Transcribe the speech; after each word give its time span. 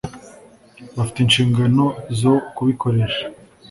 bafite 0.95 1.19
inshingano 1.21 1.85
zo 2.19 2.33
kubikoresha 2.55 3.23